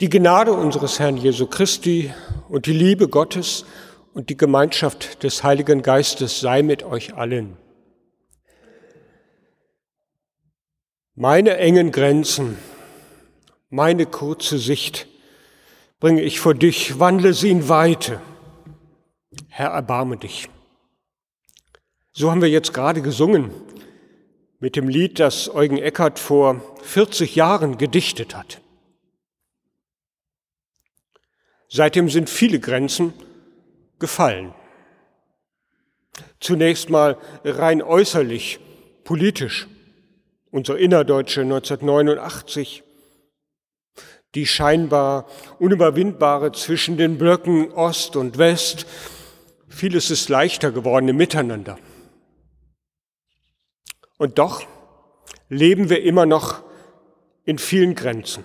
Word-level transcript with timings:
Die 0.00 0.08
Gnade 0.08 0.54
unseres 0.54 0.98
Herrn 0.98 1.18
Jesu 1.18 1.46
Christi 1.46 2.10
und 2.48 2.64
die 2.64 2.72
Liebe 2.72 3.06
Gottes 3.06 3.66
und 4.14 4.30
die 4.30 4.36
Gemeinschaft 4.38 5.22
des 5.22 5.44
Heiligen 5.44 5.82
Geistes 5.82 6.40
sei 6.40 6.62
mit 6.62 6.82
euch 6.82 7.16
allen. 7.16 7.58
Meine 11.14 11.58
engen 11.58 11.92
Grenzen, 11.92 12.56
meine 13.68 14.06
kurze 14.06 14.56
Sicht 14.56 15.06
bringe 15.98 16.22
ich 16.22 16.40
vor 16.40 16.54
dich, 16.54 16.98
wandle 16.98 17.34
sie 17.34 17.50
in 17.50 17.68
Weite. 17.68 18.22
Herr, 19.48 19.72
erbarme 19.72 20.16
dich. 20.16 20.48
So 22.12 22.30
haben 22.30 22.40
wir 22.40 22.48
jetzt 22.48 22.72
gerade 22.72 23.02
gesungen 23.02 23.50
mit 24.60 24.76
dem 24.76 24.88
Lied, 24.88 25.20
das 25.20 25.54
Eugen 25.54 25.76
Eckert 25.76 26.18
vor 26.18 26.62
40 26.84 27.36
Jahren 27.36 27.76
gedichtet 27.76 28.34
hat. 28.34 28.62
Seitdem 31.72 32.08
sind 32.08 32.28
viele 32.28 32.58
Grenzen 32.58 33.12
gefallen. 34.00 34.52
Zunächst 36.40 36.90
mal 36.90 37.16
rein 37.44 37.80
äußerlich, 37.80 38.58
politisch. 39.04 39.68
Unser 40.50 40.78
Innerdeutsche 40.78 41.42
1989, 41.42 42.82
die 44.34 44.46
scheinbar 44.46 45.28
unüberwindbare 45.60 46.50
zwischen 46.50 46.96
den 46.96 47.18
Blöcken 47.18 47.70
Ost 47.70 48.16
und 48.16 48.36
West. 48.36 48.84
Vieles 49.68 50.10
ist 50.10 50.28
leichter 50.28 50.72
geworden 50.72 51.06
im 51.06 51.16
Miteinander. 51.16 51.78
Und 54.18 54.40
doch 54.40 54.66
leben 55.48 55.88
wir 55.88 56.02
immer 56.02 56.26
noch 56.26 56.64
in 57.44 57.58
vielen 57.58 57.94
Grenzen 57.94 58.44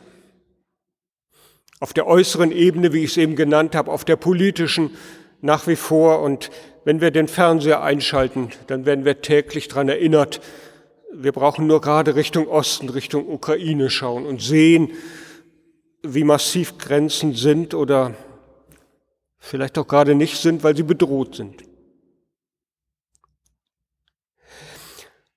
auf 1.85 1.93
der 1.93 2.07
äußeren 2.07 2.51
Ebene, 2.51 2.93
wie 2.93 3.03
ich 3.03 3.11
es 3.11 3.17
eben 3.17 3.35
genannt 3.35 3.75
habe, 3.75 3.91
auf 3.91 4.03
der 4.03 4.15
politischen 4.15 4.97
nach 5.41 5.67
wie 5.67 5.75
vor. 5.75 6.23
Und 6.23 6.49
wenn 6.83 6.99
wir 6.99 7.11
den 7.11 7.27
Fernseher 7.27 7.83
einschalten, 7.83 8.49
dann 8.65 8.87
werden 8.87 9.05
wir 9.05 9.21
täglich 9.21 9.67
daran 9.67 9.89
erinnert, 9.89 10.41
wir 11.13 11.31
brauchen 11.31 11.67
nur 11.67 11.81
gerade 11.81 12.15
Richtung 12.15 12.47
Osten, 12.47 12.89
Richtung 12.89 13.29
Ukraine 13.29 13.91
schauen 13.91 14.25
und 14.25 14.41
sehen, 14.41 14.93
wie 16.01 16.23
massiv 16.23 16.79
Grenzen 16.79 17.35
sind 17.35 17.75
oder 17.75 18.15
vielleicht 19.37 19.77
auch 19.77 19.87
gerade 19.87 20.15
nicht 20.15 20.41
sind, 20.41 20.63
weil 20.63 20.75
sie 20.75 20.81
bedroht 20.81 21.35
sind. 21.35 21.61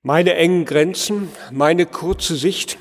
Meine 0.00 0.32
engen 0.32 0.64
Grenzen, 0.64 1.28
meine 1.52 1.84
kurze 1.84 2.36
Sicht, 2.36 2.78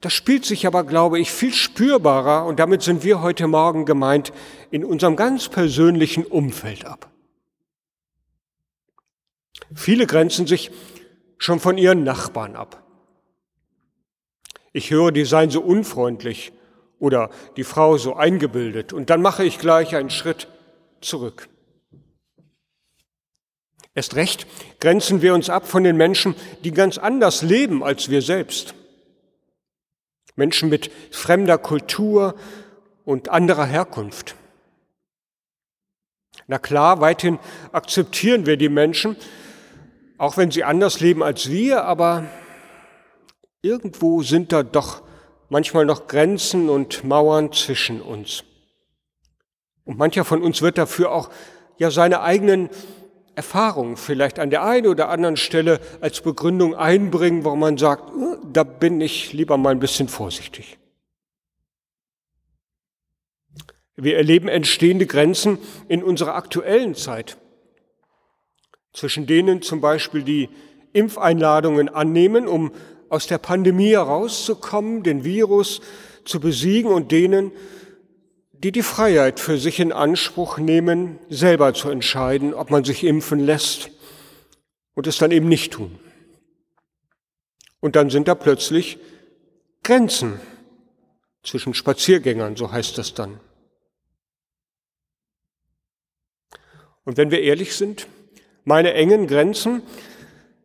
das 0.00 0.12
spielt 0.12 0.44
sich 0.44 0.66
aber, 0.66 0.84
glaube 0.84 1.18
ich, 1.18 1.30
viel 1.32 1.52
spürbarer, 1.52 2.46
und 2.46 2.60
damit 2.60 2.82
sind 2.82 3.02
wir 3.02 3.20
heute 3.20 3.46
Morgen 3.48 3.84
gemeint, 3.84 4.32
in 4.70 4.84
unserem 4.84 5.16
ganz 5.16 5.48
persönlichen 5.48 6.24
Umfeld 6.24 6.84
ab. 6.84 7.10
Viele 9.74 10.06
grenzen 10.06 10.46
sich 10.46 10.70
schon 11.36 11.60
von 11.60 11.78
ihren 11.78 12.04
Nachbarn 12.04 12.56
ab. 12.56 12.84
Ich 14.72 14.90
höre, 14.90 15.12
die 15.12 15.24
seien 15.24 15.50
so 15.50 15.60
unfreundlich 15.60 16.52
oder 16.98 17.30
die 17.56 17.64
Frau 17.64 17.96
so 17.96 18.14
eingebildet 18.14 18.92
und 18.92 19.10
dann 19.10 19.22
mache 19.22 19.44
ich 19.44 19.58
gleich 19.58 19.96
einen 19.96 20.10
Schritt 20.10 20.48
zurück. 21.00 21.48
Erst 23.94 24.14
recht 24.14 24.46
grenzen 24.78 25.22
wir 25.22 25.34
uns 25.34 25.50
ab 25.50 25.66
von 25.66 25.82
den 25.82 25.96
Menschen, 25.96 26.36
die 26.62 26.70
ganz 26.70 26.98
anders 26.98 27.42
leben 27.42 27.82
als 27.82 28.10
wir 28.10 28.22
selbst. 28.22 28.74
Menschen 30.38 30.68
mit 30.68 30.90
fremder 31.10 31.58
Kultur 31.58 32.36
und 33.04 33.28
anderer 33.28 33.66
Herkunft. 33.66 34.36
Na 36.46 36.58
klar, 36.58 37.00
weithin 37.00 37.38
akzeptieren 37.72 38.46
wir 38.46 38.56
die 38.56 38.68
Menschen, 38.68 39.16
auch 40.16 40.36
wenn 40.36 40.50
sie 40.50 40.64
anders 40.64 41.00
leben 41.00 41.22
als 41.22 41.50
wir, 41.50 41.84
aber 41.84 42.24
irgendwo 43.62 44.22
sind 44.22 44.52
da 44.52 44.62
doch 44.62 45.02
manchmal 45.48 45.84
noch 45.84 46.06
Grenzen 46.06 46.68
und 46.68 47.02
Mauern 47.02 47.52
zwischen 47.52 48.00
uns. 48.00 48.44
Und 49.84 49.98
mancher 49.98 50.24
von 50.24 50.42
uns 50.42 50.62
wird 50.62 50.78
dafür 50.78 51.10
auch 51.10 51.30
ja 51.78 51.90
seine 51.90 52.20
eigenen 52.20 52.70
Erfahrung 53.38 53.96
vielleicht 53.96 54.40
an 54.40 54.50
der 54.50 54.64
einen 54.64 54.88
oder 54.88 55.10
anderen 55.10 55.36
Stelle 55.36 55.78
als 56.00 56.20
Begründung 56.22 56.74
einbringen, 56.74 57.44
warum 57.44 57.60
man 57.60 57.78
sagt, 57.78 58.10
äh, 58.10 58.36
da 58.52 58.64
bin 58.64 59.00
ich 59.00 59.32
lieber 59.32 59.56
mal 59.56 59.70
ein 59.70 59.78
bisschen 59.78 60.08
vorsichtig. 60.08 60.76
Wir 63.94 64.16
erleben 64.16 64.48
entstehende 64.48 65.06
Grenzen 65.06 65.58
in 65.86 66.02
unserer 66.02 66.34
aktuellen 66.34 66.96
Zeit, 66.96 67.36
zwischen 68.92 69.28
denen 69.28 69.62
zum 69.62 69.80
Beispiel 69.80 70.24
die 70.24 70.48
Impfeinladungen 70.92 71.88
annehmen, 71.88 72.48
um 72.48 72.72
aus 73.08 73.28
der 73.28 73.38
Pandemie 73.38 73.92
herauszukommen, 73.92 75.04
den 75.04 75.22
Virus 75.22 75.80
zu 76.24 76.40
besiegen 76.40 76.90
und 76.90 77.12
denen, 77.12 77.52
die 78.62 78.72
die 78.72 78.82
Freiheit 78.82 79.38
für 79.38 79.58
sich 79.58 79.78
in 79.78 79.92
Anspruch 79.92 80.58
nehmen, 80.58 81.18
selber 81.28 81.74
zu 81.74 81.90
entscheiden, 81.90 82.54
ob 82.54 82.70
man 82.70 82.84
sich 82.84 83.04
impfen 83.04 83.38
lässt 83.38 83.90
und 84.94 85.06
es 85.06 85.18
dann 85.18 85.30
eben 85.30 85.48
nicht 85.48 85.72
tun. 85.72 85.98
Und 87.80 87.94
dann 87.94 88.10
sind 88.10 88.26
da 88.26 88.34
plötzlich 88.34 88.98
Grenzen 89.84 90.40
zwischen 91.44 91.72
Spaziergängern, 91.72 92.56
so 92.56 92.72
heißt 92.72 92.98
das 92.98 93.14
dann. 93.14 93.38
Und 97.04 97.16
wenn 97.16 97.30
wir 97.30 97.40
ehrlich 97.40 97.76
sind, 97.76 98.08
meine 98.64 98.92
engen 98.92 99.28
Grenzen, 99.28 99.82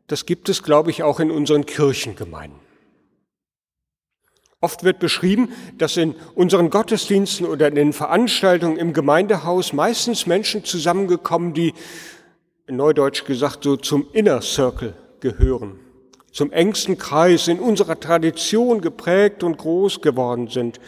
das 0.07 0.25
gibt 0.25 0.49
es, 0.49 0.63
glaube 0.63 0.89
ich, 0.89 1.03
auch 1.03 1.19
in 1.19 1.31
unseren 1.31 1.65
Kirchengemeinden. 1.65 2.62
Oft 4.63 4.85
wird 4.85 4.99
beschrieben, 4.99 5.51
dass 5.77 5.97
in 5.97 6.15
unseren 6.35 6.69
Gottesdiensten 6.69 7.45
oder 7.45 7.67
in 7.67 7.75
den 7.75 7.91
Veranstaltungen 7.91 8.77
im 8.77 8.93
Gemeindehaus 8.93 9.73
meistens 9.73 10.25
Menschen 10.25 10.63
zusammengekommen, 10.63 11.53
die, 11.53 11.73
in 12.65 12.77
Neudeutsch 12.77 13.25
gesagt, 13.25 13.65
so 13.65 13.75
zum 13.75 14.07
Inner 14.13 14.41
Circle 14.41 14.93
gehören, 15.19 15.81
zum 16.31 16.53
engsten 16.53 16.97
Kreis, 16.97 17.49
in 17.49 17.59
unserer 17.59 17.99
Tradition 17.99 18.79
geprägt 18.79 19.43
und 19.43 19.57
groß 19.57 19.99
geworden 19.99 20.47
sind. 20.47 20.79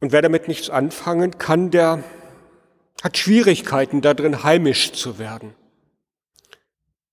Und 0.00 0.10
wer 0.10 0.22
damit 0.22 0.48
nichts 0.48 0.70
anfangen 0.70 1.38
kann, 1.38 1.70
der 1.70 2.02
hat 3.04 3.16
Schwierigkeiten, 3.16 4.00
darin 4.00 4.42
heimisch 4.42 4.90
zu 4.90 5.20
werden. 5.20 5.54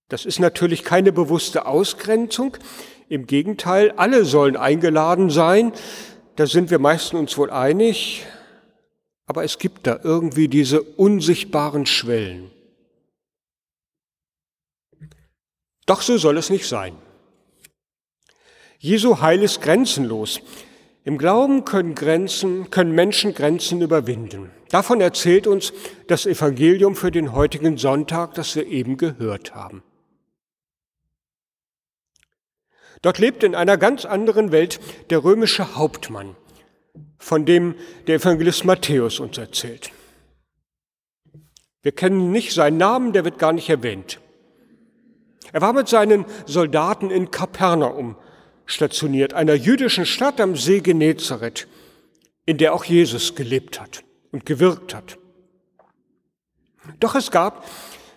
Das 0.08 0.24
ist 0.24 0.40
natürlich 0.40 0.82
keine 0.82 1.12
bewusste 1.12 1.66
Ausgrenzung. 1.66 2.56
Im 3.08 3.26
Gegenteil, 3.26 3.92
alle 3.92 4.24
sollen 4.24 4.56
eingeladen 4.56 5.30
sein. 5.30 5.72
Da 6.34 6.46
sind 6.46 6.70
wir 6.70 6.78
meistens 6.78 7.18
uns 7.20 7.38
wohl 7.38 7.50
einig. 7.50 8.26
Aber 9.26 9.44
es 9.44 9.58
gibt 9.58 9.86
da 9.86 10.00
irgendwie 10.02 10.48
diese 10.48 10.82
unsichtbaren 10.82 11.86
Schwellen. 11.86 12.50
Doch 15.86 16.02
so 16.02 16.18
soll 16.18 16.36
es 16.36 16.50
nicht 16.50 16.66
sein. 16.66 16.96
Jesu 18.78 19.20
Heil 19.20 19.42
ist 19.42 19.62
grenzenlos. 19.62 20.40
Im 21.04 21.18
Glauben 21.18 21.64
können 21.64 21.94
Grenzen, 21.94 22.70
können 22.70 22.92
Menschen 22.92 23.32
Grenzen 23.32 23.80
überwinden. 23.80 24.50
Davon 24.70 25.00
erzählt 25.00 25.46
uns 25.46 25.72
das 26.08 26.26
Evangelium 26.26 26.96
für 26.96 27.12
den 27.12 27.32
heutigen 27.32 27.78
Sonntag, 27.78 28.34
das 28.34 28.56
wir 28.56 28.66
eben 28.66 28.96
gehört 28.96 29.54
haben. 29.54 29.84
Dort 33.02 33.18
lebt 33.18 33.42
in 33.42 33.54
einer 33.54 33.76
ganz 33.76 34.04
anderen 34.04 34.52
Welt 34.52 34.80
der 35.10 35.22
römische 35.22 35.76
Hauptmann, 35.76 36.36
von 37.18 37.44
dem 37.44 37.74
der 38.06 38.16
Evangelist 38.16 38.64
Matthäus 38.64 39.20
uns 39.20 39.38
erzählt. 39.38 39.90
Wir 41.82 41.92
kennen 41.92 42.32
nicht 42.32 42.52
seinen 42.52 42.78
Namen, 42.78 43.12
der 43.12 43.24
wird 43.24 43.38
gar 43.38 43.52
nicht 43.52 43.68
erwähnt. 43.68 44.20
Er 45.52 45.60
war 45.60 45.72
mit 45.72 45.88
seinen 45.88 46.24
Soldaten 46.46 47.10
in 47.10 47.30
Kapernaum 47.30 48.16
stationiert, 48.64 49.32
einer 49.34 49.54
jüdischen 49.54 50.04
Stadt 50.04 50.40
am 50.40 50.56
See 50.56 50.80
Genezareth, 50.80 51.68
in 52.44 52.58
der 52.58 52.74
auch 52.74 52.84
Jesus 52.84 53.34
gelebt 53.34 53.80
hat 53.80 54.02
und 54.32 54.44
gewirkt 54.44 54.94
hat. 54.94 55.18
Doch 57.00 57.14
es 57.14 57.30
gab 57.30 57.64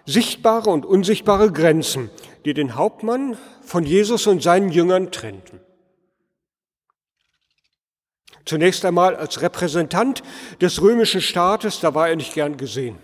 sichtbare 0.10 0.70
und 0.72 0.86
unsichtbare 0.86 1.52
Grenzen, 1.52 2.10
die 2.46 2.54
den 2.54 2.76
Hauptmann 2.76 3.38
von 3.62 3.84
Jesus 3.84 4.26
und 4.26 4.42
seinen 4.42 4.70
Jüngern 4.70 5.12
trennten. 5.12 5.60
Zunächst 8.46 8.84
einmal 8.86 9.16
als 9.16 9.42
Repräsentant 9.44 10.24
des 10.60 10.82
römischen 10.82 11.22
Staates, 11.22 11.80
da 11.80 11.94
war 11.94 12.10
er 12.10 12.16
nicht 12.16 12.34
gern 12.34 12.58
gesehen. 12.58 12.98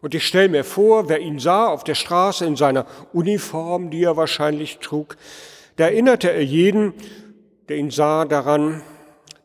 Und 0.00 0.14
ich 0.14 0.24
stelle 0.24 0.48
mir 0.48 0.62
vor, 0.62 1.08
wer 1.08 1.18
ihn 1.18 1.40
sah 1.40 1.66
auf 1.66 1.82
der 1.82 1.96
Straße 1.96 2.44
in 2.44 2.54
seiner 2.54 2.86
Uniform, 3.12 3.90
die 3.90 4.04
er 4.04 4.16
wahrscheinlich 4.16 4.78
trug, 4.78 5.16
da 5.74 5.86
erinnerte 5.86 6.30
er 6.30 6.44
jeden, 6.44 6.94
der 7.68 7.78
ihn 7.78 7.90
sah, 7.90 8.24
daran, 8.24 8.82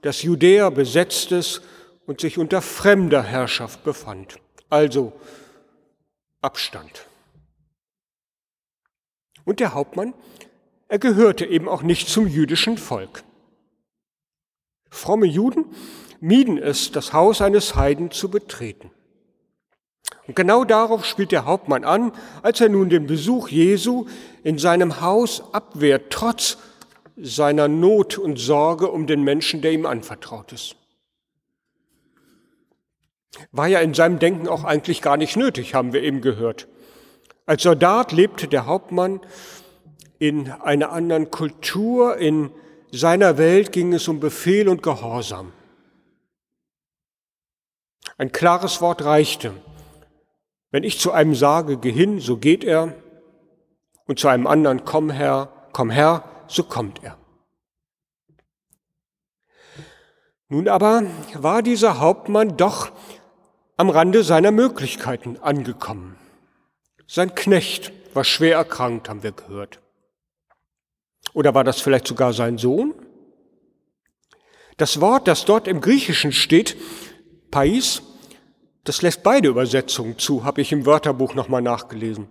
dass 0.03 0.21
Judäa 0.21 0.69
besetztes 0.69 1.61
und 2.05 2.21
sich 2.21 2.37
unter 2.37 2.61
fremder 2.61 3.23
Herrschaft 3.23 3.83
befand. 3.83 4.37
Also 4.69 5.13
Abstand. 6.41 7.07
Und 9.45 9.59
der 9.59 9.73
Hauptmann, 9.73 10.13
er 10.87 10.99
gehörte 10.99 11.45
eben 11.45 11.69
auch 11.69 11.83
nicht 11.83 12.09
zum 12.09 12.27
jüdischen 12.27 12.77
Volk. 12.77 13.23
Fromme 14.89 15.27
Juden 15.27 15.65
mieden 16.19 16.57
es, 16.57 16.91
das 16.91 17.13
Haus 17.13 17.41
eines 17.41 17.75
Heiden 17.75 18.11
zu 18.11 18.29
betreten. 18.29 18.91
Und 20.27 20.35
genau 20.35 20.63
darauf 20.63 21.05
spielt 21.05 21.31
der 21.31 21.45
Hauptmann 21.45 21.83
an, 21.83 22.11
als 22.41 22.61
er 22.61 22.69
nun 22.69 22.89
den 22.89 23.07
Besuch 23.07 23.49
Jesu 23.49 24.07
in 24.43 24.57
seinem 24.57 25.01
Haus 25.01 25.43
abwehrt, 25.53 26.11
trotz 26.11 26.57
seiner 27.17 27.67
Not 27.67 28.17
und 28.17 28.37
Sorge 28.37 28.89
um 28.89 29.07
den 29.07 29.23
Menschen, 29.23 29.61
der 29.61 29.71
ihm 29.71 29.85
anvertraut 29.85 30.51
ist. 30.53 30.75
War 33.51 33.67
ja 33.67 33.79
in 33.79 33.93
seinem 33.93 34.19
Denken 34.19 34.47
auch 34.47 34.63
eigentlich 34.63 35.01
gar 35.01 35.17
nicht 35.17 35.37
nötig, 35.37 35.73
haben 35.73 35.93
wir 35.93 36.03
eben 36.03 36.21
gehört. 36.21 36.67
Als 37.45 37.63
Soldat 37.63 38.11
lebte 38.11 38.47
der 38.47 38.65
Hauptmann 38.65 39.21
in 40.19 40.51
einer 40.51 40.91
anderen 40.91 41.31
Kultur, 41.31 42.17
in 42.17 42.51
seiner 42.91 43.37
Welt 43.37 43.71
ging 43.71 43.93
es 43.93 44.07
um 44.07 44.19
Befehl 44.19 44.69
und 44.69 44.83
Gehorsam. 44.83 45.53
Ein 48.17 48.31
klares 48.31 48.81
Wort 48.81 49.03
reichte. 49.03 49.53
Wenn 50.69 50.83
ich 50.83 50.99
zu 50.99 51.11
einem 51.11 51.35
sage, 51.35 51.77
geh 51.77 51.91
hin, 51.91 52.19
so 52.19 52.37
geht 52.37 52.63
er, 52.63 52.93
und 54.05 54.19
zu 54.19 54.27
einem 54.27 54.45
anderen, 54.45 54.85
komm 54.85 55.09
her, 55.09 55.49
komm 55.71 55.89
her, 55.89 56.23
so 56.47 56.63
kommt 56.63 57.03
er. 57.03 57.17
Nun 60.49 60.67
aber 60.67 61.03
war 61.33 61.61
dieser 61.61 61.99
Hauptmann 61.99 62.57
doch 62.57 62.91
am 63.81 63.89
Rande 63.89 64.23
seiner 64.23 64.51
Möglichkeiten 64.51 65.37
angekommen. 65.41 66.15
Sein 67.07 67.33
Knecht 67.33 67.91
war 68.13 68.23
schwer 68.23 68.57
erkrankt, 68.57 69.09
haben 69.09 69.23
wir 69.23 69.31
gehört. 69.31 69.79
Oder 71.33 71.55
war 71.55 71.63
das 71.63 71.81
vielleicht 71.81 72.05
sogar 72.05 72.31
sein 72.31 72.59
Sohn? 72.59 72.93
Das 74.77 75.01
Wort, 75.01 75.27
das 75.27 75.45
dort 75.45 75.67
im 75.67 75.81
Griechischen 75.81 76.31
steht, 76.31 76.77
Pais, 77.49 78.03
das 78.83 79.01
lässt 79.01 79.23
beide 79.23 79.49
Übersetzungen 79.49 80.19
zu, 80.19 80.43
habe 80.43 80.61
ich 80.61 80.71
im 80.71 80.85
Wörterbuch 80.85 81.33
nochmal 81.33 81.63
nachgelesen. 81.63 82.27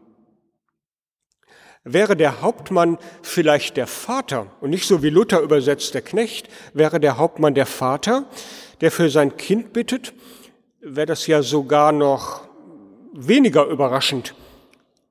Wäre 1.82 2.14
der 2.14 2.42
Hauptmann 2.42 2.96
vielleicht 3.22 3.76
der 3.76 3.88
Vater 3.88 4.46
und 4.60 4.70
nicht 4.70 4.86
so 4.86 5.02
wie 5.02 5.10
Luther 5.10 5.40
übersetzt 5.40 5.94
der 5.94 6.02
Knecht, 6.02 6.48
wäre 6.74 7.00
der 7.00 7.16
Hauptmann 7.16 7.56
der 7.56 7.66
Vater, 7.66 8.26
der 8.80 8.92
für 8.92 9.10
sein 9.10 9.36
Kind 9.36 9.72
bittet, 9.72 10.12
wäre 10.80 11.06
das 11.06 11.26
ja 11.26 11.42
sogar 11.42 11.92
noch 11.92 12.48
weniger 13.12 13.66
überraschend, 13.66 14.34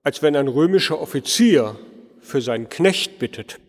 als 0.03 0.21
wenn 0.21 0.35
ein 0.35 0.47
römischer 0.47 0.99
Offizier 0.99 1.75
für 2.21 2.41
seinen 2.41 2.69
Knecht 2.69 3.19
bittet. 3.19 3.59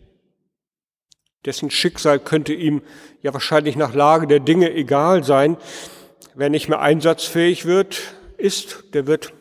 Dessen 1.45 1.71
Schicksal 1.71 2.19
könnte 2.19 2.53
ihm 2.53 2.81
ja 3.21 3.33
wahrscheinlich 3.33 3.75
nach 3.75 3.93
Lage 3.93 4.27
der 4.27 4.39
Dinge 4.39 4.71
egal 4.73 5.23
sein. 5.23 5.57
Wer 6.35 6.49
nicht 6.49 6.69
mehr 6.69 6.81
einsatzfähig 6.81 7.65
wird, 7.65 8.15
ist, 8.37 8.83
der 8.93 9.07
wird 9.07 9.33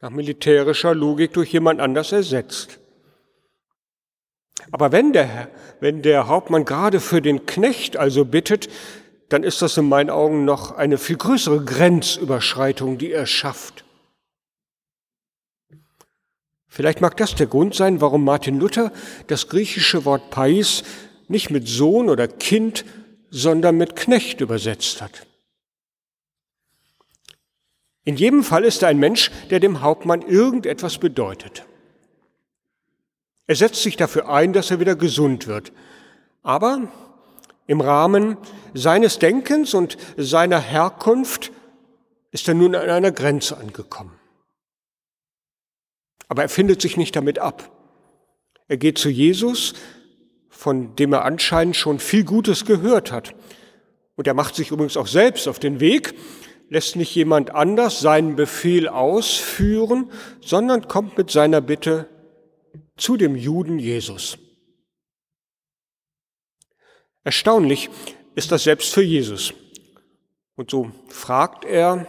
nach 0.00 0.10
militärischer 0.10 0.94
Logik 0.94 1.32
durch 1.32 1.52
jemand 1.52 1.80
anders 1.80 2.12
ersetzt. 2.12 2.78
Aber 4.70 4.92
wenn 4.92 5.12
der, 5.12 5.48
wenn 5.80 6.02
der 6.02 6.28
Hauptmann 6.28 6.64
gerade 6.64 7.00
für 7.00 7.20
den 7.20 7.46
Knecht 7.46 7.96
also 7.96 8.24
bittet, 8.24 8.68
dann 9.32 9.44
ist 9.44 9.62
das 9.62 9.76
in 9.78 9.88
meinen 9.88 10.10
Augen 10.10 10.44
noch 10.44 10.72
eine 10.72 10.98
viel 10.98 11.16
größere 11.16 11.64
Grenzüberschreitung, 11.64 12.98
die 12.98 13.12
er 13.12 13.26
schafft. 13.26 13.84
Vielleicht 16.68 17.00
mag 17.00 17.16
das 17.16 17.34
der 17.34 17.46
Grund 17.46 17.74
sein, 17.74 18.00
warum 18.00 18.24
Martin 18.24 18.58
Luther 18.58 18.92
das 19.26 19.48
griechische 19.48 20.04
Wort 20.04 20.30
Pais 20.30 20.84
nicht 21.28 21.50
mit 21.50 21.68
Sohn 21.68 22.08
oder 22.08 22.28
Kind, 22.28 22.84
sondern 23.30 23.76
mit 23.76 23.96
Knecht 23.96 24.40
übersetzt 24.40 25.00
hat. 25.00 25.26
In 28.04 28.16
jedem 28.16 28.42
Fall 28.42 28.64
ist 28.64 28.82
er 28.82 28.88
ein 28.88 28.98
Mensch, 28.98 29.30
der 29.50 29.60
dem 29.60 29.80
Hauptmann 29.80 30.22
irgendetwas 30.22 30.98
bedeutet. 30.98 31.64
Er 33.46 33.56
setzt 33.56 33.82
sich 33.82 33.96
dafür 33.96 34.28
ein, 34.28 34.52
dass 34.52 34.70
er 34.70 34.80
wieder 34.80 34.96
gesund 34.96 35.46
wird. 35.46 35.72
Aber 36.42 36.88
im 37.66 37.80
Rahmen 37.80 38.36
seines 38.74 39.18
Denkens 39.18 39.74
und 39.74 39.96
seiner 40.16 40.60
Herkunft 40.60 41.52
ist 42.30 42.48
er 42.48 42.54
nun 42.54 42.74
an 42.74 42.88
einer 42.88 43.12
Grenze 43.12 43.56
angekommen. 43.56 44.18
Aber 46.28 46.42
er 46.42 46.48
findet 46.48 46.80
sich 46.80 46.96
nicht 46.96 47.14
damit 47.14 47.38
ab. 47.38 47.70
Er 48.68 48.78
geht 48.78 48.96
zu 48.98 49.10
Jesus, 49.10 49.74
von 50.48 50.96
dem 50.96 51.12
er 51.12 51.24
anscheinend 51.24 51.76
schon 51.76 51.98
viel 51.98 52.24
Gutes 52.24 52.64
gehört 52.64 53.12
hat. 53.12 53.34
Und 54.16 54.26
er 54.26 54.34
macht 54.34 54.54
sich 54.54 54.70
übrigens 54.70 54.96
auch 54.96 55.06
selbst 55.06 55.46
auf 55.48 55.58
den 55.58 55.80
Weg, 55.80 56.14
lässt 56.70 56.96
nicht 56.96 57.14
jemand 57.14 57.54
anders 57.54 58.00
seinen 58.00 58.34
Befehl 58.34 58.88
ausführen, 58.88 60.10
sondern 60.40 60.88
kommt 60.88 61.18
mit 61.18 61.30
seiner 61.30 61.60
Bitte 61.60 62.08
zu 62.96 63.18
dem 63.18 63.36
Juden 63.36 63.78
Jesus. 63.78 64.38
Erstaunlich 67.24 67.88
ist 68.34 68.50
das 68.50 68.64
selbst 68.64 68.92
für 68.92 69.02
Jesus. 69.02 69.54
Und 70.56 70.70
so 70.70 70.90
fragt 71.08 71.64
er, 71.64 72.06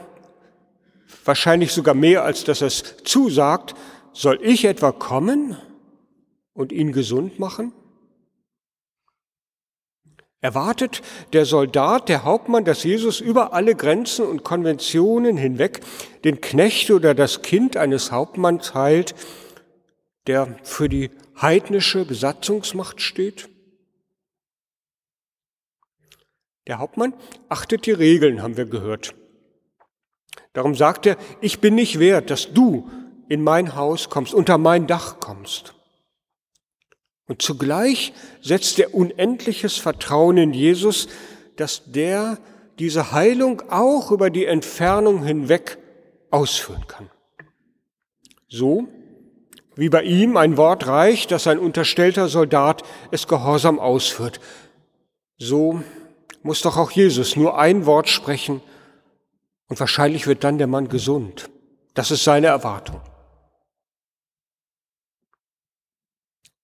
wahrscheinlich 1.25 1.71
sogar 1.71 1.95
mehr, 1.95 2.24
als 2.24 2.44
dass 2.44 2.62
er 2.62 2.68
es 2.68 2.98
zusagt, 3.04 3.75
soll 4.12 4.39
ich 4.42 4.65
etwa 4.65 4.92
kommen 4.92 5.57
und 6.54 6.71
ihn 6.71 6.92
gesund 6.92 7.39
machen? 7.39 7.74
Erwartet 10.42 11.01
der 11.31 11.45
Soldat, 11.45 12.10
der 12.10 12.25
Hauptmann, 12.25 12.65
dass 12.65 12.83
Jesus 12.83 13.21
über 13.21 13.54
alle 13.54 13.75
Grenzen 13.75 14.25
und 14.25 14.44
Konventionen 14.44 15.38
hinweg 15.38 15.80
den 16.25 16.42
Knecht 16.42 16.92
oder 16.92 17.15
das 17.15 17.44
Kind 17.44 17.77
eines 17.77 18.12
Hauptmanns 18.12 18.74
heilt, 18.74 19.15
der 20.27 20.57
für 20.63 20.89
die 20.89 21.12
heidnische 21.42 22.04
Besatzungsmacht 22.04 23.00
steht? 23.00 23.48
Der 26.68 26.80
Hauptmann 26.80 27.13
achtet 27.50 27.86
die 27.86 27.92
Regeln, 27.92 28.42
haben 28.42 28.57
wir 28.57 28.65
gehört. 28.65 29.15
Darum 30.53 30.75
sagt 30.75 31.05
er, 31.05 31.17
ich 31.41 31.60
bin 31.60 31.75
nicht 31.75 32.00
wert, 32.00 32.29
dass 32.29 32.53
du 32.53 32.89
in 33.27 33.43
mein 33.43 33.75
Haus 33.75 34.10
kommst, 34.10 34.34
unter 34.34 34.58
mein 34.58 34.88
Dach 34.88 35.20
kommst. 35.20 35.74
Und 37.27 37.41
zugleich 37.41 38.13
setzt 38.41 38.79
er 38.79 38.93
unendliches 38.93 39.77
Vertrauen 39.77 40.38
in 40.38 40.53
Jesus, 40.53 41.08
dass 41.55 41.91
der 41.91 42.38
diese 42.79 43.12
Heilung 43.12 43.63
auch 43.70 44.12
über 44.12 44.29
die 44.29 44.46
Entfernung 44.46 45.24
hinweg 45.24 45.77
ausführen 46.29 46.86
kann. 46.88 47.10
So 48.48 48.88
wie 49.75 49.89
bei 49.89 50.03
ihm 50.03 50.38
ein 50.38 50.58
Wort 50.58 50.86
reicht, 50.86 51.32
dass 51.32 51.48
ein 51.48 51.58
unterstellter 51.58 52.27
Soldat 52.27 52.84
es 53.10 53.27
gehorsam 53.27 53.79
ausführt, 53.79 54.39
so 55.38 55.82
muss 56.44 56.62
doch 56.62 56.78
auch 56.78 56.92
Jesus 56.92 57.36
nur 57.36 57.58
ein 57.58 57.86
Wort 57.86 58.10
sprechen 58.10 58.62
und 59.68 59.80
wahrscheinlich 59.80 60.28
wird 60.28 60.44
dann 60.44 60.58
der 60.58 60.68
Mann 60.68 60.90
gesund. 60.90 61.50
Das 61.94 62.12
ist 62.12 62.24
seine 62.24 62.48
Erwartung. 62.48 63.02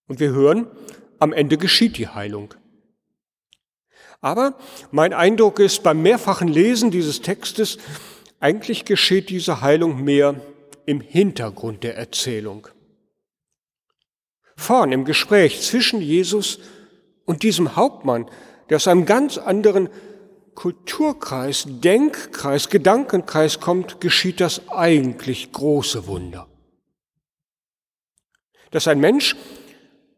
Und 0.08 0.20
wir 0.20 0.32
hören, 0.32 0.68
am 1.20 1.34
Ende 1.34 1.58
geschieht 1.58 1.98
die 1.98 2.08
Heilung. 2.08 2.54
Aber 4.22 4.56
mein 4.92 5.14
Eindruck 5.14 5.60
ist, 5.60 5.84
beim 5.84 6.02
mehrfachen 6.02 6.48
Lesen 6.48 6.92
dieses 6.92 7.22
Textes, 7.22 7.78
eigentlich 8.40 8.86
geschieht 8.86 9.30
diese 9.30 9.62
Heilung 9.62 10.04
mehr 10.04 10.42
im 10.86 11.00
Hintergrund 11.02 11.84
der 11.84 11.96
Erzählung. 11.96 12.68
Vorn 14.58 14.92
im 14.92 15.06
Gespräch 15.06 15.62
zwischen 15.62 16.02
Jesus 16.02 16.60
und 17.26 17.44
diesem 17.44 17.76
Hauptmann, 17.76 18.30
der 18.70 18.78
aus 18.78 18.88
einem 18.88 19.06
ganz 19.06 19.38
anderen 19.38 19.90
Kulturkreis, 20.56 21.66
Denkkreis, 21.68 22.70
Gedankenkreis 22.70 23.60
kommt, 23.60 24.02
geschieht 24.02 24.42
das 24.42 24.68
eigentlich 24.70 25.52
große 25.52 26.08
Wunder. 26.08 26.48
Dass 28.72 28.88
ein 28.88 29.00
Mensch 29.00 29.36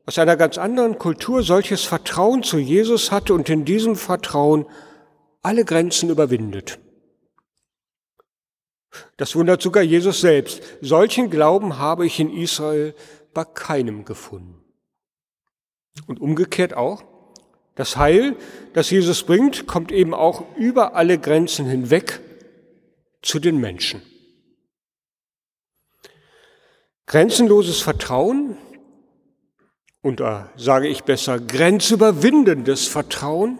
aus 0.05 0.17
einer 0.17 0.35
ganz 0.35 0.57
anderen 0.57 0.97
Kultur 0.97 1.43
solches 1.43 1.83
Vertrauen 1.83 2.43
zu 2.43 2.57
Jesus 2.57 3.11
hatte 3.11 3.33
und 3.33 3.49
in 3.49 3.65
diesem 3.65 3.95
Vertrauen 3.95 4.65
alle 5.41 5.63
Grenzen 5.63 6.09
überwindet. 6.09 6.79
Das 9.17 9.35
wundert 9.35 9.61
sogar 9.61 9.83
Jesus 9.83 10.21
selbst. 10.21 10.61
Solchen 10.81 11.29
Glauben 11.29 11.77
habe 11.77 12.05
ich 12.05 12.19
in 12.19 12.35
Israel 12.35 12.93
bei 13.33 13.45
keinem 13.45 14.05
gefunden. 14.05 14.63
Und 16.07 16.19
umgekehrt 16.19 16.73
auch, 16.73 17.03
Das 17.81 17.97
Heil, 17.97 18.35
das 18.73 18.91
Jesus 18.91 19.23
bringt, 19.23 19.65
kommt 19.65 19.91
eben 19.91 20.13
auch 20.13 20.45
über 20.55 20.93
alle 20.93 21.17
Grenzen 21.17 21.65
hinweg 21.65 22.19
zu 23.23 23.39
den 23.39 23.57
Menschen. 23.57 24.03
Grenzenloses 27.07 27.81
Vertrauen, 27.81 28.55
und 30.03 30.19
da 30.19 30.51
sage 30.57 30.89
ich 30.89 31.05
besser 31.05 31.39
grenzüberwindendes 31.39 32.87
Vertrauen 32.87 33.57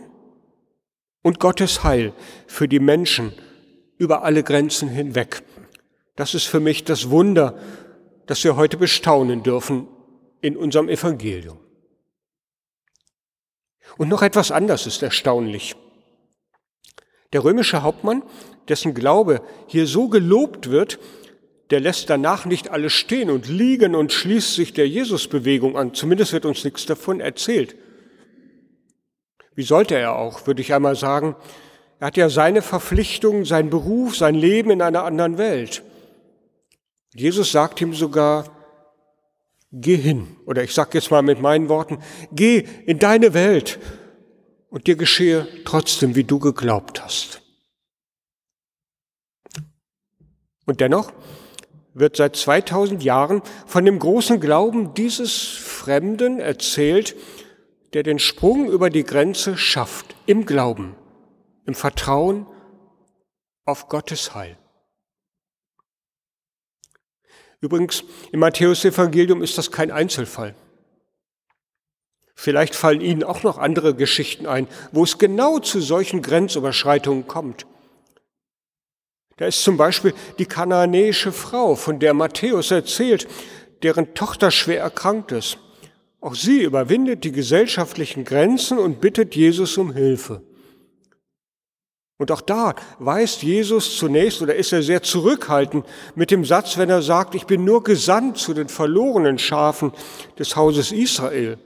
und 1.24 1.40
Gottes 1.40 1.84
Heil 1.84 2.14
für 2.46 2.68
die 2.68 2.80
Menschen 2.80 3.34
über 3.98 4.22
alle 4.22 4.44
Grenzen 4.44 4.88
hinweg. 4.88 5.42
Das 6.16 6.36
ist 6.36 6.46
für 6.46 6.60
mich 6.60 6.84
das 6.84 7.10
Wunder, 7.10 7.58
das 8.28 8.44
wir 8.44 8.56
heute 8.56 8.78
bestaunen 8.78 9.42
dürfen 9.42 9.88
in 10.42 10.56
unserem 10.56 10.90
Evangelium. 10.90 11.58
Und 13.98 14.10
noch 14.10 14.22
etwas 14.22 14.52
anderes 14.52 14.88
ist 14.88 15.04
erstaunlich. 15.04 15.76
Der 17.34 17.44
römische 17.44 17.82
Hauptmann, 17.82 18.24
dessen 18.68 18.94
Glaube 18.94 19.42
hier 19.68 19.88
so 19.88 20.10
gelobt 20.10 20.70
wird, 20.70 21.00
der 21.70 21.80
lässt 21.80 22.10
danach 22.10 22.46
nicht 22.46 22.70
alles 22.70 22.92
stehen 22.92 23.30
und 23.30 23.48
liegen 23.48 23.96
und 23.96 24.12
schließt 24.12 24.56
sich 24.56 24.74
der 24.74 24.88
Jesusbewegung 24.88 25.78
an. 25.78 25.94
Zumindest 25.94 26.34
wird 26.34 26.46
uns 26.46 26.64
nichts 26.66 26.86
davon 26.86 27.22
erzählt. 27.22 27.76
Wie 29.56 29.64
sollte 29.64 29.96
er 29.96 30.16
auch, 30.16 30.48
würde 30.48 30.62
ich 30.62 30.74
einmal 30.74 30.96
sagen. 30.96 31.36
Er 32.00 32.08
hat 32.08 32.18
ja 32.18 32.30
seine 32.30 32.62
Verpflichtung, 32.62 33.46
sein 33.46 33.70
Beruf, 33.70 34.18
sein 34.18 34.36
Leben 34.36 34.72
in 34.72 34.82
einer 34.82 35.04
anderen 35.04 35.38
Welt. 35.38 35.84
Jesus 37.14 37.52
sagt 37.52 37.80
ihm 37.82 37.94
sogar, 37.94 38.46
geh 39.72 39.96
hin. 39.96 40.36
Oder 40.46 40.64
ich 40.64 40.74
sage 40.74 40.92
jetzt 40.94 41.12
mal 41.12 41.22
mit 41.22 41.42
meinen 41.42 41.70
Worten, 41.70 42.00
geh 42.32 42.66
in 42.86 43.00
deine 43.00 43.34
Welt 43.34 43.80
und 44.70 44.88
dir 44.88 44.96
geschehe 44.96 45.48
trotzdem, 45.66 46.16
wie 46.16 46.24
du 46.24 46.40
geglaubt 46.40 47.04
hast. 47.04 47.42
Und 50.66 50.80
dennoch 50.80 51.12
wird 51.94 52.16
seit 52.16 52.36
2000 52.36 53.04
Jahren 53.04 53.42
von 53.66 53.84
dem 53.84 54.00
großen 54.00 54.40
Glauben 54.40 54.94
dieses 54.94 55.38
Fremden 55.42 56.40
erzählt, 56.40 57.16
der 57.94 58.04
den 58.04 58.20
Sprung 58.20 58.70
über 58.70 58.90
die 58.90 59.04
Grenze 59.04 59.58
schafft, 59.58 60.16
im 60.26 60.46
Glauben, 60.46 60.96
im 61.66 61.74
Vertrauen 61.74 62.46
auf 63.66 63.90
Gottes 63.90 64.34
Heil. 64.34 64.58
Übrigens, 67.62 68.04
im 68.32 68.40
Matthäus-Evangelium 68.40 69.44
ist 69.44 69.58
das 69.58 69.72
kein 69.72 69.92
Einzelfall. 69.92 70.56
Vielleicht 72.34 72.74
fallen 72.74 73.02
Ihnen 73.02 73.24
auch 73.24 73.44
noch 73.44 73.60
andere 73.60 73.94
Geschichten 73.94 74.48
ein, 74.48 74.68
wo 74.92 75.04
es 75.04 75.20
genau 75.20 75.60
zu 75.60 75.80
solchen 75.80 76.24
Grenzüberschreitungen 76.24 77.28
kommt. 77.28 77.68
Da 79.38 79.46
ist 79.46 79.64
zum 79.64 79.78
Beispiel 79.78 80.14
die 80.40 80.46
kananäische 80.46 81.32
Frau, 81.32 81.76
von 81.76 82.00
der 82.00 82.16
Matthäus 82.16 82.72
erzählt, 82.72 83.28
deren 83.84 84.16
Tochter 84.16 84.50
schwer 84.50 84.82
erkrankt 84.82 85.32
ist. 85.32 85.60
Auch 86.20 86.36
sie 86.36 86.64
überwindet 86.64 87.24
die 87.24 87.32
gesellschaftlichen 87.32 88.26
Grenzen 88.26 88.80
und 88.80 89.02
bittet 89.02 89.36
Jesus 89.36 89.78
um 89.78 89.94
Hilfe. 89.94 90.42
Und 92.22 92.32
auch 92.32 92.42
da 92.42 92.76
weist 93.00 93.42
Jesus 93.42 93.98
zunächst 93.98 94.44
oder 94.44 94.54
ist 94.54 94.72
er 94.72 94.84
sehr 94.84 95.02
zurückhaltend 95.02 95.88
mit 96.14 96.30
dem 96.30 96.46
Satz, 96.46 96.78
wenn 96.78 96.92
er 96.92 97.02
sagt, 97.02 97.34
ich 97.34 97.48
bin 97.48 97.66
nur 97.66 97.84
gesandt 97.84 98.38
zu 98.38 98.54
den 98.54 98.70
verlorenen 98.70 99.40
Schafen 99.40 99.92
des 100.38 100.56
Hauses 100.56 100.92
Israel. 100.92 101.58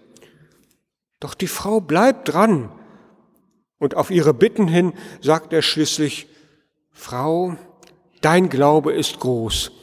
Doch 1.19 1.33
die 1.33 1.47
Frau 1.47 1.81
bleibt 1.81 2.31
dran. 2.31 2.71
Und 3.79 3.95
auf 3.97 4.12
ihre 4.12 4.33
Bitten 4.33 4.69
hin 4.69 4.93
sagt 5.19 5.51
er 5.51 5.62
schließlich, 5.62 6.27
Frau, 6.89 7.57
dein 8.21 8.47
Glaube 8.47 8.93
ist 8.93 9.19
groß, 9.19 9.74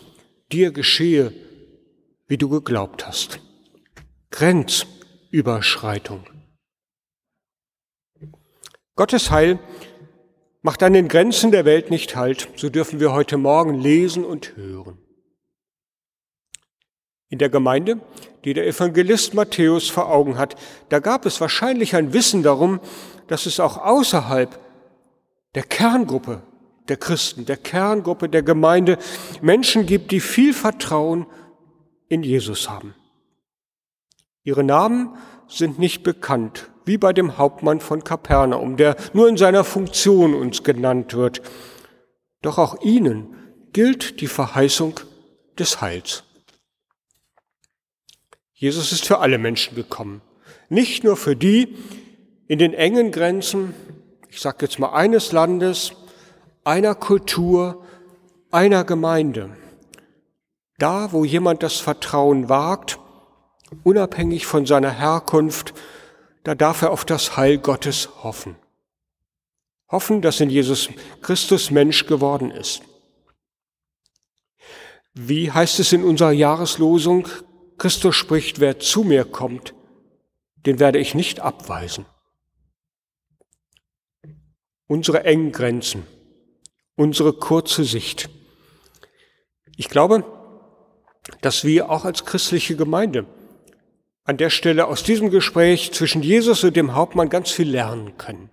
dir 0.52 0.73
geschehe, 0.73 1.35
wie 2.29 2.38
du 2.38 2.49
geglaubt 2.49 3.07
hast. 3.07 3.41
Grenzüberschreitung. 4.31 6.25
Gottes 8.97 9.31
Heil 9.31 9.59
macht 10.62 10.83
an 10.83 10.92
den 10.92 11.09
Grenzen 11.09 11.50
der 11.50 11.64
Welt 11.64 11.90
nicht 11.90 12.16
Halt, 12.16 12.49
so 12.57 12.71
dürfen 12.71 13.00
wir 13.00 13.12
heute 13.12 13.37
Morgen 13.37 13.75
lesen 13.75 14.25
und 14.25 14.57
hören. 14.57 14.99
In 17.28 17.38
der 17.38 17.49
Gemeinde, 17.49 18.00
die 18.45 18.54
der 18.54 18.66
Evangelist 18.66 19.35
Matthäus 19.35 19.88
vor 19.88 20.09
Augen 20.09 20.38
hat, 20.38 20.54
da 20.88 21.00
gab 21.00 21.26
es 21.26 21.40
wahrscheinlich 21.40 21.97
ein 21.97 22.12
Wissen 22.12 22.42
darum, 22.42 22.81
dass 23.26 23.47
es 23.47 23.59
auch 23.59 23.78
außerhalb 23.78 24.59
der 25.54 25.62
Kerngruppe 25.62 26.42
der 26.88 26.97
Christen, 26.97 27.47
der 27.47 27.57
Kerngruppe 27.57 28.28
der 28.28 28.42
Gemeinde 28.42 28.99
Menschen 29.40 29.87
gibt, 29.87 30.11
die 30.11 30.21
viel 30.21 30.52
Vertrauen 30.52 31.26
in 32.09 32.23
Jesus 32.23 32.69
haben. 32.69 32.95
Ihre 34.42 34.64
Namen 34.64 35.16
sind 35.49 35.78
nicht 35.78 36.02
bekannt, 36.02 36.72
wie 36.85 36.99
bei 36.99 37.12
dem 37.12 37.39
Hauptmann 37.39 37.81
von 37.81 38.05
Kapernaum, 38.05 38.77
der 38.77 38.97
nur 39.12 39.29
in 39.29 39.37
seiner 39.37 39.65
Funktion 39.65 40.35
uns 40.35 40.62
genannt 40.62 41.15
wird. 41.15 41.43
Doch 42.43 42.59
auch 42.59 42.83
ihnen 42.83 43.37
gilt 43.73 44.21
die 44.21 44.27
Verheißung 44.27 45.01
des 45.59 45.81
Heils. 45.81 46.25
Jesus 48.53 48.93
ist 48.93 49.07
für 49.07 49.19
alle 49.19 49.39
Menschen 49.39 49.75
gekommen, 49.75 50.23
nicht 50.69 51.05
nur 51.05 51.17
für 51.17 51.37
die 51.37 51.77
in 52.49 52.59
den 52.59 52.75
engen 52.75 53.11
Grenzen, 53.11 53.75
ich 54.29 54.41
sage 54.41 54.59
jetzt 54.62 54.79
mal 54.79 54.93
eines 54.93 55.33
Landes, 55.33 55.93
einer 56.65 56.95
Kultur, 56.95 57.85
einer 58.51 58.85
Gemeinde. 58.85 59.51
Da, 60.79 61.12
wo 61.12 61.25
jemand 61.25 61.62
das 61.62 61.81
Vertrauen 61.81 62.49
wagt, 62.49 62.99
unabhängig 63.85 64.47
von 64.47 64.67
seiner 64.67 64.91
Herkunft, 64.91 65.75
da 66.45 66.55
darf 66.55 66.83
er 66.83 66.91
auf 66.91 67.05
das 67.05 67.37
Heil 67.37 67.59
Gottes 67.59 68.09
hoffen. 68.23 68.57
Hoffen, 69.91 70.23
dass 70.23 70.41
in 70.41 70.51
Jesus 70.51 70.89
Christus 71.21 71.71
Mensch 71.71 72.07
geworden 72.07 72.51
ist. 72.51 72.83
Wie 75.15 75.51
heißt 75.51 75.79
es 75.79 75.93
in 75.93 76.05
unserer 76.05 76.33
Jahreslosung? 76.33 77.29
Christus 77.77 78.17
spricht, 78.17 78.61
wer 78.61 78.79
zu 78.79 79.05
mir 79.05 79.25
kommt, 79.25 79.75
den 80.57 80.79
werde 80.79 80.99
ich 80.99 81.15
nicht 81.15 81.41
abweisen. 81.41 82.07
Unsere 84.87 85.25
engen 85.25 85.53
Grenzen, 85.53 86.07
unsere 86.97 87.33
kurze 87.33 87.85
Sicht. 87.85 88.31
Ich 89.77 89.89
glaube, 89.89 90.25
dass 91.41 91.65
wir 91.65 91.91
auch 91.91 92.05
als 92.05 92.25
christliche 92.25 92.77
Gemeinde 92.77 93.27
an 94.25 94.37
der 94.37 94.50
Stelle 94.50 94.87
aus 94.87 95.02
diesem 95.02 95.31
Gespräch 95.31 95.93
zwischen 95.93 96.23
Jesus 96.23 96.62
und 96.64 96.76
dem 96.76 96.95
Hauptmann 96.95 97.29
ganz 97.29 97.50
viel 97.50 97.69
lernen 97.69 98.17
können. 98.19 98.50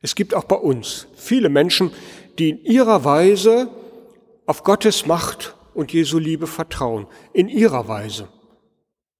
Es 0.00 0.14
gibt 0.14 0.34
auch 0.34 0.44
bei 0.44 0.56
uns 0.56 1.06
viele 1.16 1.48
Menschen, 1.48 1.92
die 2.38 2.50
in 2.50 2.64
ihrer 2.64 3.04
Weise 3.04 3.70
auf 4.46 4.62
Gottes 4.62 5.06
Macht 5.06 5.56
und 5.74 5.92
Jesu 5.92 6.18
Liebe 6.18 6.46
vertrauen, 6.46 7.06
in 7.32 7.48
ihrer 7.48 7.88
Weise. 7.88 8.28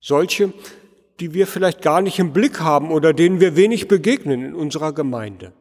Solche, 0.01 0.53
die 1.21 1.35
wir 1.35 1.47
vielleicht 1.47 1.83
gar 1.83 2.03
nicht 2.03 2.19
im 2.19 2.33
Blick 2.33 2.61
haben 2.61 2.91
oder 2.91 3.13
denen 3.13 3.41
wir 3.41 3.57
wenig 3.57 3.89
begegnen 3.89 4.45
in 4.45 4.55
unserer 4.55 4.93
Gemeinde. 4.93 5.53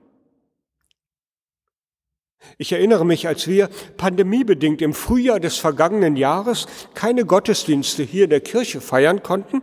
Ich 2.58 2.72
erinnere 2.72 3.06
mich, 3.06 3.28
als 3.28 3.48
wir 3.48 3.70
pandemiebedingt 3.98 4.82
im 4.82 4.94
Frühjahr 4.94 5.40
des 5.40 5.58
vergangenen 5.58 6.16
Jahres 6.16 6.68
keine 6.94 7.26
Gottesdienste 7.26 8.04
hier 8.04 8.26
in 8.26 8.30
der 8.30 8.42
Kirche 8.42 8.82
feiern 8.82 9.24
konnten, 9.24 9.62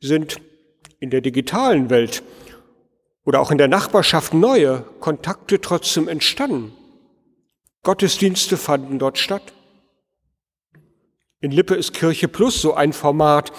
sind 0.00 0.40
in 0.98 1.10
der 1.10 1.20
digitalen 1.20 1.90
Welt 1.90 2.22
oder 3.24 3.40
auch 3.40 3.50
in 3.50 3.58
der 3.58 3.68
Nachbarschaft 3.68 4.34
neue 4.34 4.84
Kontakte 5.00 5.60
trotzdem 5.60 6.08
entstanden. 6.08 6.72
Gottesdienste 7.82 8.56
fanden 8.56 8.98
dort 8.98 9.18
statt. 9.18 9.52
In 11.40 11.50
Lippe 11.50 11.74
ist 11.74 11.94
Kirche 11.94 12.28
Plus 12.28 12.60
so 12.60 12.74
ein 12.74 12.92
Format, 12.92 13.52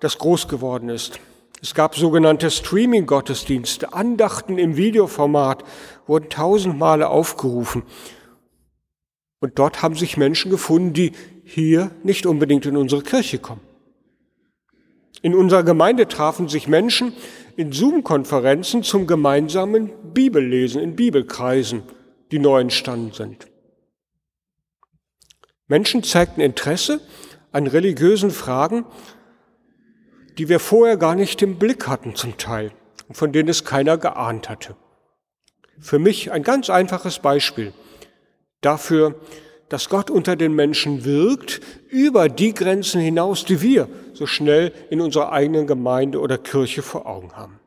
das 0.00 0.18
groß 0.18 0.46
geworden 0.46 0.88
ist. 0.88 1.18
Es 1.62 1.74
gab 1.74 1.96
sogenannte 1.96 2.50
Streaming-Gottesdienste, 2.50 3.92
Andachten 3.92 4.58
im 4.58 4.76
Videoformat, 4.76 5.64
wurden 6.06 6.28
tausend 6.28 6.78
Male 6.78 7.08
aufgerufen. 7.08 7.82
Und 9.40 9.58
dort 9.58 9.82
haben 9.82 9.94
sich 9.94 10.16
Menschen 10.16 10.50
gefunden, 10.50 10.92
die 10.92 11.12
hier 11.44 11.90
nicht 12.02 12.26
unbedingt 12.26 12.66
in 12.66 12.76
unsere 12.76 13.02
Kirche 13.02 13.38
kommen. 13.38 13.62
In 15.22 15.34
unserer 15.34 15.62
Gemeinde 15.62 16.08
trafen 16.08 16.48
sich 16.48 16.68
Menschen 16.68 17.12
in 17.56 17.72
Zoom-Konferenzen 17.72 18.82
zum 18.82 19.06
gemeinsamen 19.06 19.90
Bibellesen 20.12 20.82
in 20.82 20.94
Bibelkreisen, 20.94 21.82
die 22.30 22.38
neu 22.38 22.60
entstanden 22.60 23.12
sind. 23.12 23.48
Menschen 25.68 26.02
zeigten 26.02 26.42
Interesse 26.42 27.00
an 27.50 27.66
religiösen 27.66 28.30
Fragen 28.30 28.84
die 30.38 30.48
wir 30.48 30.60
vorher 30.60 30.96
gar 30.96 31.14
nicht 31.14 31.42
im 31.42 31.58
Blick 31.58 31.88
hatten 31.88 32.14
zum 32.14 32.36
Teil. 32.36 32.72
und 33.08 33.14
von 33.14 33.32
denen 33.32 33.48
es 33.48 33.64
keiner 33.64 33.98
geahnt 33.98 34.48
hatte. 34.48 34.74
Für 35.78 35.98
mich 35.98 36.32
ein 36.32 36.42
ganz 36.42 36.70
einfaches 36.70 37.20
Beispiel 37.20 37.72
dafür, 38.60 39.14
dass 39.68 39.88
Gott 39.88 40.10
unter 40.10 40.36
den 40.36 40.54
Menschen 40.54 41.04
wirkt, 41.04 41.60
über 41.88 42.28
die 42.28 42.54
Grenzen 42.54 43.00
hinaus, 43.00 43.44
die 43.44 43.62
wir 43.62 43.88
so 44.12 44.26
schnell 44.26 44.72
in 44.90 45.00
unserer 45.00 45.32
eigenen 45.32 45.66
Gemeinde 45.66 46.20
oder 46.20 46.38
Kirche 46.38 46.82
vor 46.82 47.06
Augen 47.06 47.32
haben. 47.32 47.60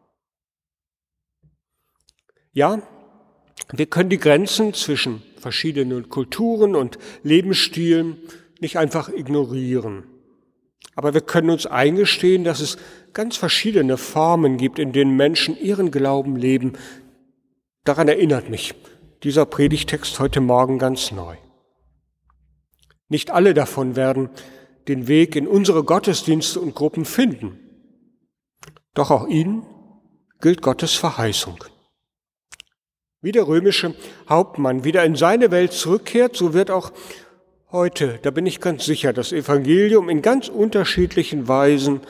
Ja, 2.52 2.82
wir 3.72 3.86
können 3.86 4.10
die 4.10 4.18
Grenzen 4.18 4.74
zwischen 4.74 5.22
verschiedenen 5.38 6.10
Kulturen 6.10 6.76
und 6.76 6.98
Lebensstilen 7.24 8.18
nicht 8.60 8.78
einfach 8.78 9.10
ignorieren. 9.10 10.04
Aber 11.00 11.14
wir 11.14 11.22
können 11.22 11.50
uns 11.50 11.66
eingestehen, 11.66 12.44
dass 12.44 12.60
es 12.60 12.78
ganz 13.14 13.38
verschiedene 13.38 13.96
Formen 13.96 14.58
gibt, 14.58 14.80
in 14.80 14.92
denen 14.92 15.16
Menschen 15.16 15.58
ihren 15.58 15.92
Glauben 15.92 16.36
leben. 16.36 16.74
Daran 17.86 18.10
erinnert 18.10 18.50
mich 18.50 18.76
dieser 19.24 19.46
Predigtext 19.46 20.20
heute 20.20 20.42
Morgen 20.42 20.78
ganz 20.78 21.12
neu. 21.12 21.38
Nicht 23.08 23.32
alle 23.32 23.54
davon 23.54 23.96
werden 23.96 24.30
den 24.90 25.08
Weg 25.08 25.38
in 25.38 25.48
unsere 25.48 25.86
Gottesdienste 25.86 26.60
und 26.60 26.76
Gruppen 26.76 27.06
finden. 27.06 27.58
Doch 28.94 29.10
auch 29.10 29.26
ihnen 29.26 29.66
gilt 30.42 30.62
Gottes 30.62 30.96
Verheißung. 30.96 31.64
Wie 33.22 33.32
der 33.32 33.48
römische 33.48 33.96
Hauptmann 34.28 34.84
wieder 34.84 35.06
in 35.06 35.16
seine 35.16 35.50
Welt 35.50 35.72
zurückkehrt, 35.72 36.36
so 36.36 36.54
wird 36.54 36.70
auch 36.70 36.92
heute, 37.72 38.20
da 38.22 38.32
bin 38.32 38.46
ich 38.46 38.60
ganz 38.60 38.86
sicher, 38.86 39.14
das 39.14 39.32
Evangelium 39.32 40.10
in 40.10 40.22
ganz 40.22 40.48
unterschiedlichen 40.48 41.48
Weisen, 41.48 42.02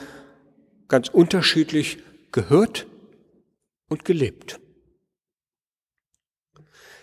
ganz 0.88 1.10
unterschiedlich 1.10 2.00
gehört 2.32 2.88
und 3.90 4.06
gelebt. 4.06 4.60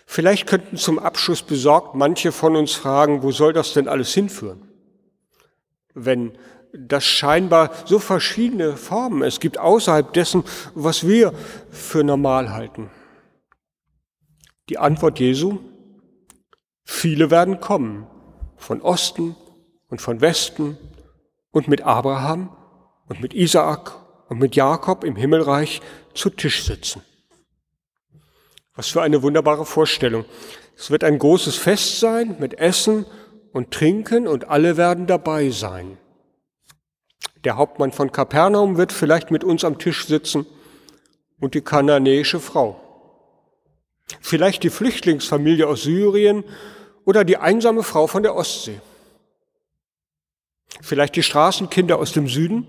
Vielleicht 0.05 0.47
könnten 0.47 0.77
zum 0.77 0.99
Abschluss 0.99 1.43
besorgt 1.43 1.93
manche 1.95 2.31
von 2.31 2.55
uns 2.55 2.73
fragen, 2.73 3.23
wo 3.23 3.31
soll 3.31 3.53
das 3.53 3.73
denn 3.73 3.87
alles 3.87 4.13
hinführen? 4.13 4.61
Wenn 5.93 6.37
das 6.73 7.05
scheinbar 7.05 7.71
so 7.85 7.99
verschiedene 7.99 8.77
Formen 8.77 9.21
es 9.21 9.39
gibt 9.39 9.57
außerhalb 9.57 10.13
dessen, 10.13 10.43
was 10.75 11.07
wir 11.07 11.33
für 11.71 12.03
normal 12.03 12.53
halten. 12.53 12.89
Die 14.69 14.77
Antwort 14.77 15.19
Jesu, 15.19 15.59
viele 16.83 17.31
werden 17.31 17.59
kommen, 17.59 18.07
von 18.57 18.81
Osten 18.81 19.35
und 19.89 20.01
von 20.01 20.21
Westen 20.21 20.77
und 21.51 21.67
mit 21.67 21.81
Abraham 21.81 22.55
und 23.07 23.21
mit 23.21 23.33
Isaak 23.33 23.95
und 24.29 24.39
mit 24.39 24.55
Jakob 24.55 25.03
im 25.03 25.15
Himmelreich 25.15 25.81
zu 26.13 26.29
Tisch 26.29 26.63
sitzen. 26.65 27.01
Was 28.75 28.89
für 28.89 29.01
eine 29.01 29.23
wunderbare 29.23 29.65
Vorstellung. 29.65 30.25
Es 30.77 30.91
wird 30.91 31.03
ein 31.03 31.17
großes 31.17 31.55
Fest 31.55 31.99
sein 31.99 32.35
mit 32.39 32.59
Essen 32.59 33.05
und 33.51 33.71
Trinken 33.71 34.27
und 34.27 34.49
alle 34.49 34.77
werden 34.77 35.07
dabei 35.07 35.49
sein. 35.49 35.97
Der 37.43 37.57
Hauptmann 37.57 37.91
von 37.91 38.11
Kapernaum 38.11 38.77
wird 38.77 38.91
vielleicht 38.91 39.31
mit 39.31 39.43
uns 39.43 39.63
am 39.63 39.79
Tisch 39.79 40.05
sitzen 40.05 40.45
und 41.39 41.53
die 41.53 41.61
kananäische 41.61 42.39
Frau. 42.39 42.79
Vielleicht 44.21 44.63
die 44.63 44.69
Flüchtlingsfamilie 44.69 45.67
aus 45.67 45.83
Syrien 45.83 46.43
oder 47.07 47.23
die 47.23 47.37
einsame 47.37 47.81
Frau 47.81 48.05
von 48.05 48.21
der 48.21 48.35
Ostsee. 48.35 48.79
Vielleicht 50.81 51.15
die 51.15 51.23
Straßenkinder 51.23 51.97
aus 51.97 52.11
dem 52.11 52.27
Süden 52.27 52.67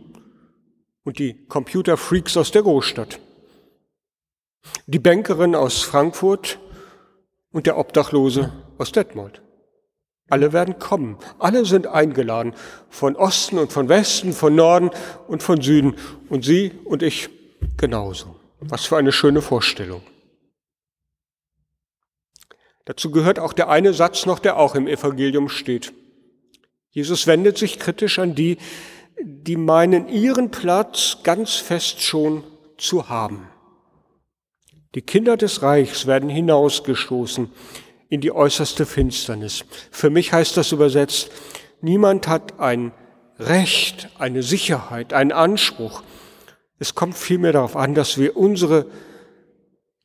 und 1.04 1.18
die 1.18 1.46
Computerfreaks 1.48 2.38
aus 2.38 2.50
der 2.50 2.62
Großstadt 2.62 3.18
die 4.86 4.98
Bankerin 4.98 5.54
aus 5.54 5.82
Frankfurt 5.82 6.58
und 7.52 7.66
der 7.66 7.78
Obdachlose 7.78 8.52
aus 8.78 8.92
Detmold. 8.92 9.42
Alle 10.30 10.52
werden 10.52 10.78
kommen. 10.78 11.16
Alle 11.38 11.64
sind 11.64 11.86
eingeladen. 11.86 12.54
Von 12.90 13.16
Osten 13.16 13.58
und 13.58 13.72
von 13.72 13.88
Westen, 13.88 14.32
von 14.32 14.54
Norden 14.54 14.90
und 15.26 15.42
von 15.42 15.60
Süden. 15.62 15.94
Und 16.28 16.44
Sie 16.44 16.72
und 16.84 17.02
ich 17.02 17.30
genauso. 17.78 18.36
Was 18.60 18.84
für 18.84 18.98
eine 18.98 19.12
schöne 19.12 19.40
Vorstellung. 19.40 20.02
Dazu 22.88 23.10
gehört 23.10 23.38
auch 23.38 23.52
der 23.52 23.68
eine 23.68 23.92
Satz 23.92 24.24
noch, 24.24 24.38
der 24.38 24.56
auch 24.56 24.74
im 24.74 24.88
Evangelium 24.88 25.50
steht. 25.50 25.92
Jesus 26.88 27.26
wendet 27.26 27.58
sich 27.58 27.78
kritisch 27.78 28.18
an 28.18 28.34
die, 28.34 28.56
die 29.20 29.56
meinen, 29.56 30.08
ihren 30.08 30.50
Platz 30.50 31.18
ganz 31.22 31.56
fest 31.56 32.00
schon 32.00 32.44
zu 32.78 33.10
haben. 33.10 33.46
Die 34.94 35.02
Kinder 35.02 35.36
des 35.36 35.60
Reichs 35.60 36.06
werden 36.06 36.30
hinausgestoßen 36.30 37.50
in 38.08 38.22
die 38.22 38.32
äußerste 38.32 38.86
Finsternis. 38.86 39.66
Für 39.90 40.08
mich 40.08 40.32
heißt 40.32 40.56
das 40.56 40.72
übersetzt, 40.72 41.30
niemand 41.82 42.26
hat 42.26 42.58
ein 42.58 42.92
Recht, 43.38 44.08
eine 44.18 44.42
Sicherheit, 44.42 45.12
einen 45.12 45.32
Anspruch. 45.32 46.02
Es 46.78 46.94
kommt 46.94 47.18
vielmehr 47.18 47.52
darauf 47.52 47.76
an, 47.76 47.94
dass 47.94 48.16
wir 48.16 48.34
unsere 48.34 48.86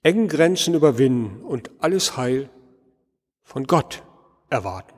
engen 0.01 0.27
Grenzen 0.27 0.73
überwinden 0.73 1.41
und 1.43 1.71
alles 1.79 2.17
Heil 2.17 2.49
von 3.53 3.67
Gott 3.67 4.01
erwarten. 4.49 4.95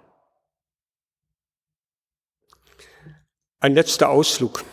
Ein 3.60 3.74
letzter 3.74 4.10
Ausflug. 4.10 4.64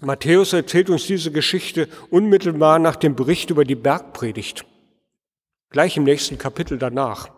Matthäus 0.00 0.52
erzählt 0.52 0.88
uns 0.88 1.06
diese 1.06 1.32
Geschichte 1.32 1.88
unmittelbar 2.10 2.78
nach 2.78 2.94
dem 2.94 3.16
Bericht 3.16 3.50
über 3.50 3.64
die 3.64 3.74
Bergpredigt. 3.74 4.66
Gleich 5.70 5.96
im 5.96 6.04
nächsten 6.04 6.38
Kapitel 6.38 6.78
danach. 6.78 7.30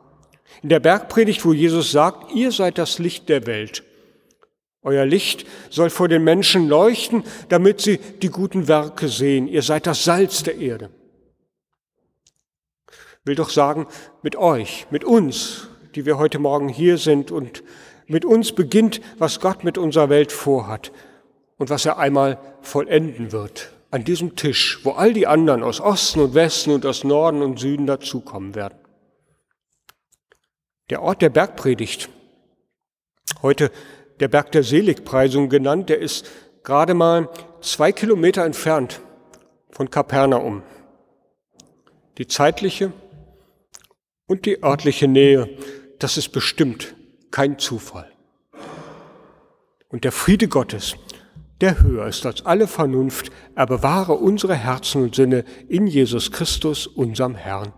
In 0.63 0.69
der 0.69 0.81
Bergpredigt, 0.81 1.45
wo 1.47 1.55
Jesus 1.55 1.93
sagt, 1.93 2.35
ihr 2.35 2.53
seid 2.53 2.77
das 2.77 2.99
Licht 2.99 3.31
der 3.31 3.47
Welt. 3.47 3.85
Euer 4.83 5.07
Licht 5.07 5.47
soll 5.71 5.89
vor 5.89 6.09
den 6.09 6.25
Menschen 6.25 6.69
leuchten, 6.69 7.25
damit 7.49 7.81
sie 7.81 7.99
die 7.99 8.29
guten 8.29 8.69
Werke 8.69 9.09
sehen. 9.09 9.49
Ihr 9.49 9.63
seid 9.63 9.87
das 9.87 10.05
Salz 10.05 10.43
der 10.43 10.57
Erde. 10.57 10.91
Will 13.29 13.37
doch 13.37 13.51
sagen, 13.51 13.87
mit 14.23 14.35
euch, 14.35 14.89
mit 14.91 15.05
uns, 15.05 15.69
die 15.95 16.05
wir 16.05 16.19
heute 16.19 16.41
Morgen 16.41 16.69
hier 16.69 16.99
sind 16.99 17.31
und 17.31 17.63
mit 18.09 18.25
uns 18.25 18.53
beginnt, 18.53 19.01
was 19.19 19.39
Gott 19.39 19.63
mit 19.63 19.79
unserer 19.79 20.09
Welt 20.09 20.33
vorhat 20.33 20.91
und 21.59 21.71
was 21.71 21.87
er 21.87 21.99
einmal 21.99 22.39
vollenden 22.63 23.31
wird 23.31 23.73
an 23.91 24.05
diesem 24.05 24.37
Tisch, 24.37 24.81
wo 24.85 24.93
all 24.93 25.13
die 25.13 25.27
anderen 25.27 25.63
aus 25.63 25.81
Osten 25.81 26.21
und 26.21 26.35
Westen 26.35 26.73
und 26.73 26.85
aus 26.85 27.05
Norden 27.05 27.43
und 27.43 27.59
Süden 27.59 27.87
dazukommen 27.87 28.55
werden. 28.55 28.79
Der 30.91 31.03
Ort 31.03 31.23
der 31.23 31.31
Bergpredigt, 31.31 32.09
heute 33.43 33.71
der 34.21 34.29
Berg 34.29 34.53
der 34.53 34.63
Seligpreisung 34.63 35.49
genannt, 35.49 35.89
der 35.89 35.99
ist 36.01 36.27
gerade 36.65 36.95
mal 36.95 37.29
zwei 37.61 37.93
Kilometer 37.93 38.45
entfernt 38.45 39.01
von 39.71 39.91
Kapernaum. 39.91 40.63
Die 42.19 42.27
zeitliche 42.27 42.93
und 44.29 44.47
die 44.47 44.63
örtliche 44.63 45.09
Nähe, 45.09 45.51
das 45.99 46.17
ist 46.17 46.29
bestimmt 46.29 46.95
kein 47.33 47.59
Zufall. 47.59 48.13
Und 49.89 50.05
der 50.05 50.13
Friede 50.13 50.47
Gottes, 50.47 50.95
der 51.61 51.83
höher 51.83 52.07
ist 52.07 52.25
als 52.25 52.47
alle 52.47 52.69
Vernunft, 52.69 53.33
er 53.57 53.67
bewahre 53.67 54.13
unsere 54.13 54.55
Herzen 54.55 55.03
und 55.03 55.17
Sinne 55.17 55.45
in 55.67 55.89
Jesus 55.89 56.31
Christus, 56.31 56.87
unserem 56.87 57.35
Herrn. 57.35 57.73